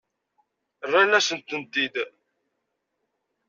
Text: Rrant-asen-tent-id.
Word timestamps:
Rrant-asen-tent-id. 0.87 1.95